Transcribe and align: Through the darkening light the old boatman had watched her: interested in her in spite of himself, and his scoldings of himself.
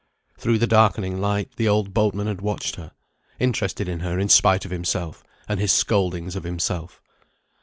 Through 0.39 0.57
the 0.57 0.65
darkening 0.65 1.21
light 1.21 1.51
the 1.57 1.67
old 1.67 1.93
boatman 1.93 2.25
had 2.25 2.41
watched 2.41 2.75
her: 2.77 2.93
interested 3.39 3.87
in 3.87 3.99
her 3.99 4.17
in 4.17 4.29
spite 4.29 4.65
of 4.65 4.71
himself, 4.71 5.23
and 5.47 5.59
his 5.59 5.71
scoldings 5.71 6.35
of 6.35 6.43
himself. 6.43 6.99